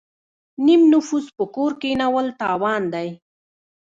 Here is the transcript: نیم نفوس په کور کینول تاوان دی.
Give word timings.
نیم 0.65 0.81
نفوس 0.91 1.25
په 1.37 1.43
کور 1.55 1.71
کینول 1.81 2.27
تاوان 2.41 2.81
دی. 2.93 3.07